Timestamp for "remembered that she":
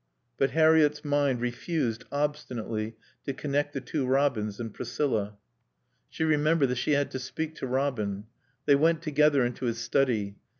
6.23-6.93